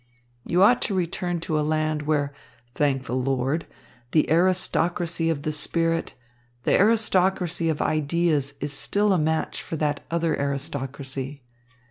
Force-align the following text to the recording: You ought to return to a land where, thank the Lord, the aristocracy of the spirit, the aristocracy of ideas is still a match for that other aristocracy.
You 0.47 0.63
ought 0.63 0.81
to 0.81 0.95
return 0.95 1.39
to 1.41 1.59
a 1.59 1.61
land 1.61 2.07
where, 2.07 2.33
thank 2.73 3.05
the 3.05 3.15
Lord, 3.15 3.67
the 4.13 4.31
aristocracy 4.31 5.29
of 5.29 5.43
the 5.43 5.51
spirit, 5.51 6.15
the 6.63 6.73
aristocracy 6.75 7.69
of 7.69 7.83
ideas 7.83 8.55
is 8.59 8.73
still 8.73 9.13
a 9.13 9.19
match 9.19 9.61
for 9.61 9.75
that 9.75 10.03
other 10.09 10.35
aristocracy. 10.39 11.43